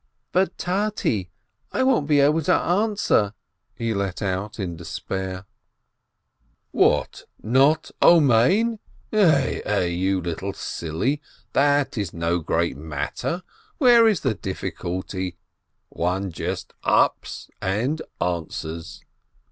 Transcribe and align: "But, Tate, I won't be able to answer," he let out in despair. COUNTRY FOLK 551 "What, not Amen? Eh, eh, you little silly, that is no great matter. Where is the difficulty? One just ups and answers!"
"But, 0.31 0.57
Tate, 0.57 1.29
I 1.71 1.83
won't 1.83 2.07
be 2.07 2.21
able 2.21 2.41
to 2.41 2.55
answer," 2.55 3.35
he 3.75 3.93
let 3.93 4.19
out 4.23 4.59
in 4.59 4.75
despair. 4.75 5.45
COUNTRY 6.71 6.71
FOLK 6.73 7.05
551 7.43 7.61
"What, 7.61 7.91
not 7.91 7.91
Amen? 8.01 8.79
Eh, 9.13 9.61
eh, 9.63 9.85
you 9.85 10.19
little 10.19 10.53
silly, 10.53 11.21
that 11.53 11.99
is 11.99 12.13
no 12.15 12.39
great 12.39 12.75
matter. 12.77 13.43
Where 13.77 14.07
is 14.07 14.21
the 14.21 14.33
difficulty? 14.33 15.37
One 15.89 16.31
just 16.31 16.73
ups 16.83 17.51
and 17.61 18.01
answers!" 18.19 19.03